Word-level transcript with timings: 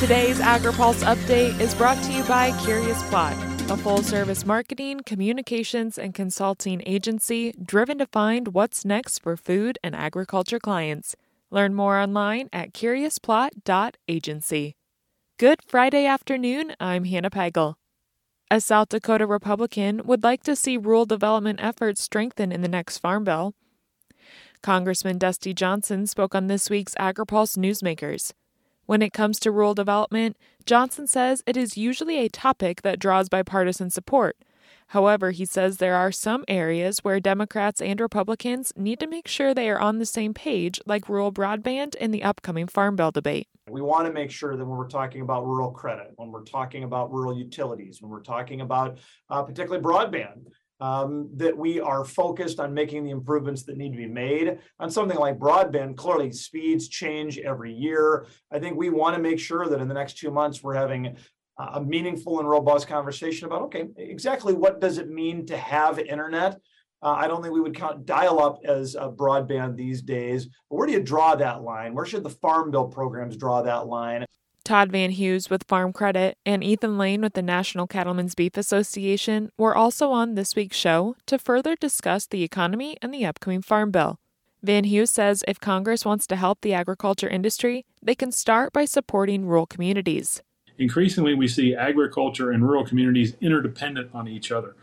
Today's 0.00 0.40
AgriPulse 0.40 1.04
update 1.04 1.60
is 1.60 1.74
brought 1.74 2.02
to 2.04 2.12
you 2.12 2.24
by 2.24 2.58
Curious 2.62 3.02
Plot, 3.10 3.34
a 3.70 3.76
full 3.76 4.02
service 4.02 4.46
marketing, 4.46 5.02
communications, 5.04 5.98
and 5.98 6.14
consulting 6.14 6.82
agency 6.86 7.52
driven 7.62 7.98
to 7.98 8.06
find 8.06 8.54
what's 8.54 8.86
next 8.86 9.18
for 9.18 9.36
food 9.36 9.78
and 9.84 9.94
agriculture 9.94 10.58
clients. 10.58 11.16
Learn 11.50 11.74
more 11.74 11.98
online 11.98 12.48
at 12.50 12.72
curiousplot.agency. 12.72 14.76
Good 15.38 15.58
Friday 15.66 16.06
afternoon. 16.06 16.74
I'm 16.80 17.04
Hannah 17.04 17.28
Pagel. 17.28 17.74
A 18.50 18.62
South 18.62 18.88
Dakota 18.88 19.26
Republican 19.26 20.00
would 20.06 20.24
like 20.24 20.42
to 20.44 20.56
see 20.56 20.78
rural 20.78 21.04
development 21.04 21.62
efforts 21.62 22.00
strengthened 22.00 22.54
in 22.54 22.62
the 22.62 22.68
next 22.68 22.96
Farm 22.96 23.24
Bill. 23.24 23.52
Congressman 24.62 25.18
Dusty 25.18 25.52
Johnson 25.52 26.06
spoke 26.06 26.34
on 26.34 26.46
this 26.46 26.70
week's 26.70 26.94
AgriPulse 26.94 27.58
Newsmakers. 27.58 28.32
When 28.90 29.02
it 29.02 29.12
comes 29.12 29.38
to 29.38 29.52
rural 29.52 29.74
development, 29.74 30.36
Johnson 30.66 31.06
says 31.06 31.44
it 31.46 31.56
is 31.56 31.76
usually 31.76 32.18
a 32.18 32.28
topic 32.28 32.82
that 32.82 32.98
draws 32.98 33.28
bipartisan 33.28 33.88
support. 33.90 34.36
However, 34.88 35.30
he 35.30 35.44
says 35.44 35.76
there 35.76 35.94
are 35.94 36.10
some 36.10 36.44
areas 36.48 37.04
where 37.04 37.20
Democrats 37.20 37.80
and 37.80 38.00
Republicans 38.00 38.72
need 38.74 38.98
to 38.98 39.06
make 39.06 39.28
sure 39.28 39.54
they 39.54 39.70
are 39.70 39.78
on 39.78 39.98
the 39.98 40.06
same 40.06 40.34
page, 40.34 40.80
like 40.86 41.08
rural 41.08 41.30
broadband 41.30 41.94
in 41.94 42.10
the 42.10 42.24
upcoming 42.24 42.66
Farm 42.66 42.96
Bill 42.96 43.12
debate. 43.12 43.46
We 43.68 43.80
want 43.80 44.08
to 44.08 44.12
make 44.12 44.32
sure 44.32 44.56
that 44.56 44.64
when 44.64 44.76
we're 44.76 44.88
talking 44.88 45.20
about 45.20 45.46
rural 45.46 45.70
credit, 45.70 46.10
when 46.16 46.32
we're 46.32 46.42
talking 46.42 46.82
about 46.82 47.12
rural 47.12 47.38
utilities, 47.38 48.02
when 48.02 48.10
we're 48.10 48.24
talking 48.24 48.60
about 48.60 48.98
uh, 49.28 49.44
particularly 49.44 49.84
broadband, 49.84 50.46
um, 50.80 51.28
that 51.36 51.56
we 51.56 51.80
are 51.80 52.04
focused 52.04 52.60
on 52.60 52.74
making 52.74 53.04
the 53.04 53.10
improvements 53.10 53.64
that 53.64 53.76
need 53.76 53.92
to 53.92 53.98
be 53.98 54.06
made 54.06 54.58
on 54.78 54.90
something 54.90 55.18
like 55.18 55.38
broadband. 55.38 55.96
Clearly, 55.96 56.32
speeds 56.32 56.88
change 56.88 57.38
every 57.38 57.72
year. 57.72 58.26
I 58.52 58.58
think 58.58 58.76
we 58.76 58.90
want 58.90 59.16
to 59.16 59.22
make 59.22 59.38
sure 59.38 59.68
that 59.68 59.80
in 59.80 59.88
the 59.88 59.94
next 59.94 60.18
two 60.18 60.30
months 60.30 60.62
we're 60.62 60.74
having 60.74 61.16
a 61.58 61.80
meaningful 61.80 62.38
and 62.38 62.48
robust 62.48 62.88
conversation 62.88 63.46
about 63.46 63.62
okay, 63.62 63.86
exactly 63.96 64.54
what 64.54 64.80
does 64.80 64.98
it 64.98 65.10
mean 65.10 65.46
to 65.46 65.56
have 65.56 65.98
internet? 65.98 66.58
Uh, 67.02 67.12
I 67.12 67.28
don't 67.28 67.42
think 67.42 67.54
we 67.54 67.60
would 67.60 67.74
count 67.74 68.04
dial 68.04 68.40
up 68.40 68.60
as 68.64 68.94
a 68.94 69.08
broadband 69.08 69.76
these 69.76 70.02
days. 70.02 70.46
But 70.68 70.76
where 70.76 70.86
do 70.86 70.92
you 70.92 71.02
draw 71.02 71.34
that 71.34 71.62
line? 71.62 71.94
Where 71.94 72.04
should 72.04 72.24
the 72.24 72.30
Farm 72.30 72.70
Bill 72.70 72.88
programs 72.88 73.36
draw 73.36 73.62
that 73.62 73.86
line? 73.86 74.24
Todd 74.70 74.92
Van 74.92 75.10
Hoose 75.10 75.50
with 75.50 75.64
Farm 75.64 75.92
Credit 75.92 76.38
and 76.46 76.62
Ethan 76.62 76.96
Lane 76.96 77.22
with 77.22 77.32
the 77.32 77.42
National 77.42 77.88
Cattlemen's 77.88 78.36
Beef 78.36 78.56
Association 78.56 79.50
were 79.58 79.74
also 79.74 80.12
on 80.12 80.36
this 80.36 80.54
week's 80.54 80.76
show 80.76 81.16
to 81.26 81.40
further 81.40 81.74
discuss 81.74 82.24
the 82.24 82.44
economy 82.44 82.96
and 83.02 83.12
the 83.12 83.26
upcoming 83.26 83.62
Farm 83.62 83.90
Bill. 83.90 84.20
Van 84.62 84.84
Hoose 84.84 85.10
says 85.10 85.42
if 85.48 85.58
Congress 85.58 86.04
wants 86.04 86.24
to 86.28 86.36
help 86.36 86.60
the 86.60 86.72
agriculture 86.72 87.26
industry, 87.26 87.84
they 88.00 88.14
can 88.14 88.30
start 88.30 88.72
by 88.72 88.84
supporting 88.84 89.44
rural 89.44 89.66
communities. 89.66 90.40
Increasingly, 90.78 91.34
we 91.34 91.48
see 91.48 91.74
agriculture 91.74 92.52
and 92.52 92.62
rural 92.62 92.86
communities 92.86 93.36
interdependent 93.40 94.14
on 94.14 94.28
each 94.28 94.52
other. 94.52 94.76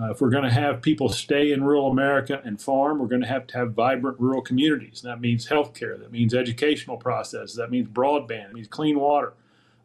Uh, 0.00 0.10
if 0.10 0.20
we're 0.20 0.30
going 0.30 0.44
to 0.44 0.50
have 0.50 0.82
people 0.82 1.08
stay 1.08 1.52
in 1.52 1.62
rural 1.62 1.90
America 1.90 2.40
and 2.44 2.60
farm, 2.60 2.98
we're 2.98 3.06
going 3.06 3.20
to 3.20 3.28
have 3.28 3.46
to 3.46 3.56
have 3.56 3.72
vibrant 3.72 4.18
rural 4.18 4.42
communities. 4.42 5.02
That 5.02 5.20
means 5.20 5.48
healthcare, 5.48 5.98
that 6.00 6.10
means 6.10 6.34
educational 6.34 6.96
processes, 6.96 7.56
that 7.56 7.70
means 7.70 7.88
broadband, 7.88 8.48
it 8.48 8.54
means 8.54 8.68
clean 8.68 8.98
water. 8.98 9.34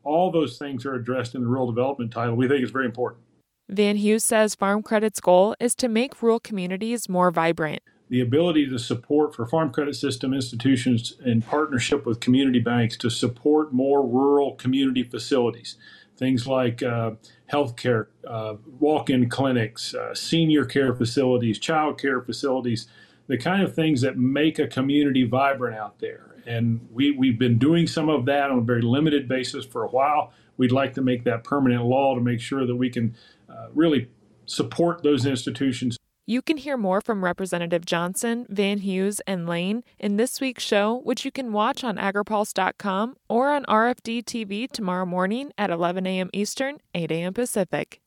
All 0.03 0.31
those 0.31 0.57
things 0.57 0.85
are 0.85 0.95
addressed 0.95 1.35
in 1.35 1.41
the 1.41 1.47
rural 1.47 1.67
development 1.67 2.11
title. 2.11 2.35
We 2.35 2.47
think 2.47 2.63
it's 2.63 2.71
very 2.71 2.85
important. 2.85 3.21
Van 3.69 3.97
Hoose 3.97 4.23
says 4.23 4.55
Farm 4.55 4.81
Credit's 4.81 5.19
goal 5.19 5.55
is 5.59 5.75
to 5.75 5.87
make 5.87 6.19
rural 6.23 6.39
communities 6.39 7.07
more 7.07 7.29
vibrant. 7.29 7.83
The 8.09 8.21
ability 8.21 8.67
to 8.69 8.79
support 8.79 9.35
for 9.35 9.45
Farm 9.45 9.71
Credit 9.71 9.95
System 9.95 10.33
institutions 10.33 11.13
in 11.23 11.43
partnership 11.43 12.07
with 12.07 12.19
community 12.19 12.57
banks 12.57 12.97
to 12.97 13.11
support 13.11 13.71
more 13.71 14.03
rural 14.03 14.55
community 14.55 15.03
facilities 15.03 15.75
things 16.19 16.45
like 16.45 16.83
uh, 16.83 17.11
healthcare, 17.51 18.07
uh, 18.27 18.55
walk-in 18.79 19.29
clinics, 19.29 19.95
uh, 19.95 20.13
senior 20.13 20.65
care 20.65 20.93
facilities, 20.93 21.57
child 21.57 21.99
care 21.99 22.21
facilities, 22.21 22.87
the 23.27 23.37
kind 23.37 23.63
of 23.63 23.73
things 23.73 24.01
that 24.01 24.17
make 24.17 24.59
a 24.59 24.67
community 24.67 25.23
vibrant 25.23 25.77
out 25.77 25.99
there. 25.99 26.35
And 26.45 26.87
we, 26.91 27.11
we've 27.11 27.39
been 27.39 27.57
doing 27.57 27.87
some 27.87 28.09
of 28.09 28.25
that 28.25 28.51
on 28.51 28.59
a 28.59 28.61
very 28.61 28.81
limited 28.81 29.27
basis 29.27 29.65
for 29.65 29.83
a 29.83 29.87
while. 29.87 30.33
We'd 30.57 30.73
like 30.73 30.93
to 30.95 31.01
make 31.01 31.23
that 31.23 31.43
permanent 31.43 31.85
law 31.85 32.15
to 32.15 32.21
make 32.21 32.41
sure 32.41 32.65
that 32.65 32.75
we 32.75 32.89
can 32.89 33.15
uh, 33.49 33.67
really 33.73 34.09
support 34.45 35.03
those 35.03 35.25
institutions 35.25 35.98
you 36.29 36.43
can 36.43 36.57
hear 36.57 36.77
more 36.77 37.01
from 37.01 37.23
Representative 37.23 37.83
Johnson, 37.83 38.45
Van 38.49 38.81
Hoose, 38.81 39.19
and 39.25 39.49
Lane 39.49 39.83
in 39.97 40.17
this 40.17 40.39
week's 40.39 40.63
show, 40.63 41.01
which 41.03 41.25
you 41.25 41.31
can 41.31 41.51
watch 41.51 41.83
on 41.83 41.97
agripulse.com 41.97 43.15
or 43.27 43.49
on 43.49 43.65
RFD 43.65 44.23
TV 44.25 44.69
tomorrow 44.69 45.07
morning 45.07 45.51
at 45.57 45.71
11 45.71 46.05
a.m. 46.05 46.29
Eastern, 46.31 46.77
8 46.93 47.11
a.m. 47.11 47.33
Pacific. 47.33 47.99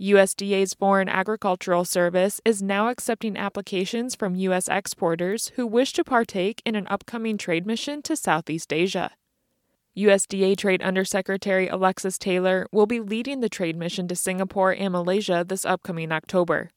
USDA's 0.00 0.74
Foreign 0.74 1.08
Agricultural 1.08 1.84
Service 1.84 2.40
is 2.44 2.64
now 2.64 2.88
accepting 2.88 3.36
applications 3.36 4.16
from 4.16 4.34
U.S. 4.34 4.66
exporters 4.66 5.52
who 5.54 5.68
wish 5.68 5.92
to 5.92 6.02
partake 6.02 6.60
in 6.64 6.74
an 6.74 6.88
upcoming 6.88 7.38
trade 7.38 7.64
mission 7.64 8.02
to 8.02 8.16
Southeast 8.16 8.72
Asia. 8.72 9.12
USDA 9.96 10.56
Trade 10.56 10.82
Undersecretary 10.82 11.68
Alexis 11.68 12.18
Taylor 12.18 12.66
will 12.72 12.86
be 12.86 12.98
leading 12.98 13.38
the 13.38 13.48
trade 13.48 13.76
mission 13.76 14.08
to 14.08 14.16
Singapore 14.16 14.72
and 14.72 14.90
Malaysia 14.90 15.44
this 15.46 15.64
upcoming 15.64 16.10
October. 16.10 16.72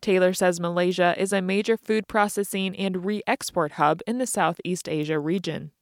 Taylor 0.00 0.32
says 0.32 0.60
Malaysia 0.60 1.14
is 1.18 1.32
a 1.32 1.42
major 1.42 1.76
food 1.76 2.08
processing 2.08 2.76
and 2.76 3.04
re 3.04 3.22
export 3.26 3.72
hub 3.72 4.00
in 4.06 4.18
the 4.18 4.26
Southeast 4.26 4.88
Asia 4.88 5.18
region. 5.18 5.72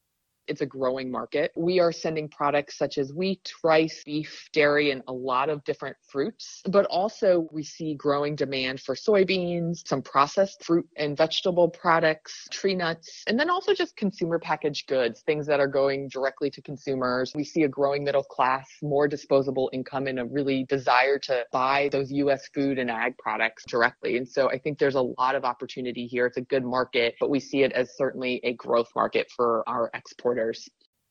It's 0.49 0.63
a 0.63 0.67
growing 0.67 1.11
market. 1.11 1.53
We 1.57 1.79
are 1.79 1.93
sending 1.93 2.29
products 2.29 2.79
such 2.79 2.97
as 2.97 3.13
wheat, 3.13 3.53
rice, 3.63 4.03
beef, 4.05 4.49
dairy, 4.53 4.91
and 4.91 5.03
a 5.07 5.13
lot 5.13 5.51
of 5.51 5.63
different 5.65 5.97
fruits. 6.11 6.63
But 6.67 6.87
also, 6.87 7.49
we 7.53 7.63
see 7.63 7.95
growing 7.95 8.35
demand 8.35 8.81
for 8.81 8.95
soybeans, 8.95 9.87
some 9.87 10.01
processed 10.01 10.65
fruit 10.65 10.89
and 10.97 11.17
vegetable 11.17 11.69
products, 11.69 12.49
tree 12.51 12.75
nuts, 12.75 13.25
and 13.27 13.39
then 13.39 13.51
also 13.51 13.75
just 13.75 13.95
consumer 13.97 14.39
packaged 14.39 14.89
goods, 14.89 15.21
things 15.21 15.47
that 15.47 15.61
are 15.61 15.67
going 15.67 16.09
directly 16.09 16.51
to 16.51 16.63
consumers. 16.63 17.33
We 17.35 17.45
see 17.45 17.65
a 17.65 17.69
growing 17.69 18.03
middle 18.03 18.25
class, 18.25 18.67
more 18.83 19.07
disposable 19.07 19.69
income, 19.75 20.07
and 20.07 20.19
a 20.19 20.25
really 20.25 20.65
desire 20.65 21.19
to 21.21 21.45
buy 21.53 21.91
those 21.93 22.11
U.S. 22.13 22.49
food 22.55 22.79
and 22.79 22.91
ag 22.91 23.19
products 23.19 23.65
directly. 23.67 24.17
And 24.17 24.27
so 24.27 24.49
I 24.49 24.59
think 24.59 24.79
there's 24.79 24.95
a 24.95 25.03
lot 25.03 25.35
of 25.35 25.45
opportunity 25.45 26.07
here. 26.07 26.25
It's 26.25 26.39
a 26.39 26.43
good 26.43 26.65
market, 26.65 27.17
but 27.21 27.29
we 27.29 27.39
see 27.39 27.65
it 27.65 27.73
as 27.73 27.95
certainly 27.97 28.41
a 28.45 28.55
growth 28.55 28.89
market 28.97 29.31
for 29.37 29.63
our 29.69 29.91
exporters 29.93 30.38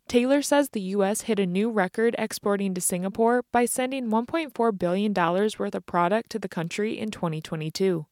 Taylor 0.07 0.41
says 0.41 0.69
the 0.69 0.81
U.S. 0.81 1.21
hit 1.21 1.37
a 1.37 1.45
new 1.45 1.69
record 1.69 2.15
exporting 2.17 2.73
to 2.73 2.81
Singapore 2.81 3.43
by 3.51 3.65
sending 3.65 4.07
$1.4 4.07 4.79
billion 4.79 5.13
worth 5.13 5.75
of 5.75 5.85
product 5.85 6.29
to 6.29 6.39
the 6.39 6.47
country 6.47 6.97
in 6.97 7.11
2022. 7.11 8.05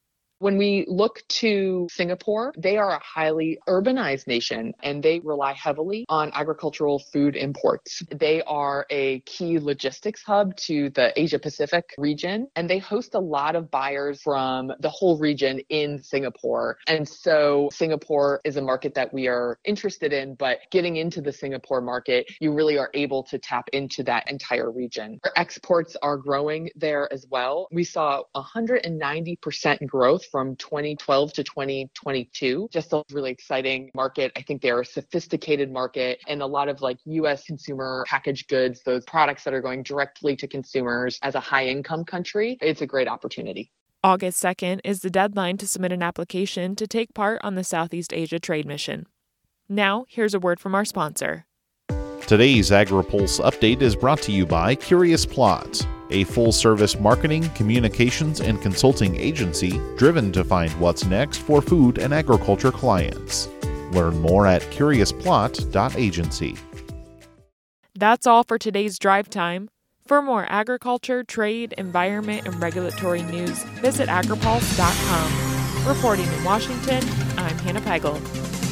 When 0.46 0.58
we 0.60 0.86
look 0.88 1.24
to 1.42 1.88
Singapore, 1.90 2.54
they 2.56 2.78
are 2.78 2.92
a 2.92 3.02
highly 3.04 3.58
urbanized 3.68 4.28
nation 4.28 4.76
and 4.84 5.02
they 5.02 5.20
rely 5.24 5.54
heavily 5.54 6.06
on 6.08 6.32
agricultural 6.36 7.00
food 7.00 7.36
imports. 7.36 8.04
They 8.14 8.44
are 8.44 8.86
a 8.92 9.22
key 9.22 9.58
logistics 9.58 10.22
hub 10.22 10.56
to 10.58 10.92
the 10.92 11.20
Asia 11.20 11.40
Pacific 11.40 11.96
region 11.98 12.48
and 12.56 12.70
they 12.70 12.78
host 12.78 13.16
a 13.16 13.20
lot 13.20 13.56
of 13.56 13.72
buyers 13.72 14.22
from 14.22 14.72
the 14.82 14.90
whole 14.90 15.18
region 15.18 15.62
in 15.70 16.04
Singapore. 16.04 16.78
And 16.86 17.10
so 17.10 17.70
Singapore 17.74 18.40
is 18.44 18.58
a 18.58 18.62
market 18.62 18.94
that 18.94 19.12
we 19.12 19.28
are 19.28 19.58
interested 19.66 20.14
in, 20.14 20.36
but 20.36 20.60
getting 20.70 20.98
into 20.98 21.22
the 21.22 21.34
Singapore 21.34 21.82
market, 21.82 22.28
you 22.40 22.54
really 22.54 22.78
are 22.78 22.92
able 22.94 23.24
to 23.24 23.40
tap 23.40 23.68
into 23.74 24.04
that 24.04 24.30
entire 24.30 24.72
region. 24.72 25.20
Our 25.24 25.34
exports 25.38 25.98
are 26.04 26.18
growing 26.18 26.70
there 26.76 27.12
as 27.12 27.26
well. 27.32 27.68
We 27.72 27.84
saw 27.84 28.22
190% 28.36 29.88
growth 29.88 30.24
from 30.36 30.58
2012 30.58 31.32
to 31.32 31.46
2022. 31.46 32.68
Just 32.70 32.92
a 32.92 33.02
really 33.14 33.32
exciting 33.32 33.90
market. 33.96 34.34
I 34.36 34.42
think 34.42 34.62
they're 34.62 34.82
a 34.82 34.86
sophisticated 34.86 35.72
market 35.72 36.20
and 36.28 36.42
a 36.42 36.46
lot 36.46 36.68
of 36.68 36.82
like 36.82 36.98
US 37.06 37.46
consumer 37.46 38.04
packaged 38.06 38.50
goods, 38.50 38.82
those 38.84 39.06
products 39.06 39.46
that 39.46 39.54
are 39.54 39.62
going 39.62 39.82
directly 39.82 40.36
to 40.36 40.46
consumers 40.46 41.20
as 41.22 41.36
a 41.36 41.40
high 41.40 41.68
income 41.68 42.04
country. 42.04 42.58
It's 42.60 42.82
a 42.82 42.86
great 42.86 43.08
opportunity. 43.08 43.72
August 44.04 44.44
2nd 44.44 44.82
is 44.84 45.00
the 45.00 45.10
deadline 45.10 45.56
to 45.56 45.66
submit 45.66 45.94
an 45.94 46.04
application 46.04 46.76
to 46.76 46.86
take 46.86 47.14
part 47.14 47.40
on 47.42 47.56
the 47.56 47.64
Southeast 47.64 48.12
Asia 48.12 48.38
Trade 48.38 48.66
Mission. 48.66 49.06
Now, 49.70 50.04
here's 50.10 50.34
a 50.34 50.40
word 50.40 50.60
from 50.60 50.76
our 50.76 50.84
sponsor. 50.84 51.46
Today's 52.28 52.72
AgriPulse 52.72 53.40
update 53.40 53.82
is 53.82 53.96
brought 53.96 54.22
to 54.24 54.34
you 54.34 54.46
by 54.46 54.76
Curious 54.76 55.26
Plot 55.26 55.88
a 56.10 56.24
full 56.26 56.52
service 56.52 57.00
marketing, 57.00 57.50
communications, 57.50 58.42
and 58.42 58.62
consulting 58.62 59.16
agency 59.16 59.80
driven 59.98 60.32
to 60.32 60.44
find 60.44 60.72
what's 60.80 61.06
next 61.06 61.38
for 61.40 61.62
food 61.62 61.98
and 61.98 62.14
agriculture 62.14 62.72
clients. 62.72 63.48
Learn 63.92 64.20
more 64.20 64.48
at 64.48 64.62
curiousplot.agency. 64.64 66.58
That's 67.98 68.28
all 68.28 68.44
for 68.44 68.58
today's 68.58 69.00
drive 69.00 69.30
time. 69.30 69.70
For 70.06 70.22
more 70.22 70.46
agriculture, 70.50 71.24
trade, 71.24 71.74
environment, 71.78 72.46
and 72.46 72.62
regulatory 72.62 73.24
news, 73.24 73.64
visit 73.82 74.08
agripulse.com. 74.08 75.88
Reporting 75.88 76.32
in 76.32 76.44
Washington, 76.44 77.04
I'm 77.38 77.58
Hannah 77.60 77.82
Pagel. 77.82 78.65